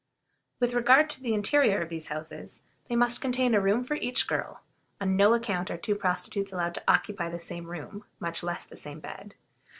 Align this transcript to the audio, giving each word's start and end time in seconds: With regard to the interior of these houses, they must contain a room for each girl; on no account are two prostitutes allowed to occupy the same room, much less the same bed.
With 0.59 0.73
regard 0.73 1.11
to 1.11 1.21
the 1.21 1.35
interior 1.35 1.79
of 1.79 1.89
these 1.89 2.07
houses, 2.07 2.63
they 2.89 2.95
must 2.95 3.21
contain 3.21 3.53
a 3.53 3.61
room 3.61 3.83
for 3.83 3.93
each 3.97 4.25
girl; 4.25 4.61
on 4.99 5.15
no 5.15 5.35
account 5.35 5.69
are 5.69 5.77
two 5.77 5.93
prostitutes 5.93 6.51
allowed 6.51 6.73
to 6.73 6.83
occupy 6.87 7.29
the 7.29 7.37
same 7.39 7.67
room, 7.67 8.05
much 8.19 8.41
less 8.41 8.63
the 8.65 8.75
same 8.77 8.99
bed. 8.99 9.35